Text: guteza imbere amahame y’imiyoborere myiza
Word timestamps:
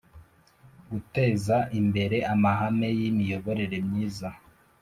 guteza 0.89 1.55
imbere 1.79 2.17
amahame 2.33 2.87
y’imiyoborere 2.97 3.77
myiza 3.87 4.29